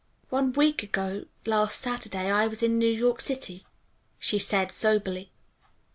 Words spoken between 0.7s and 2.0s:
ago last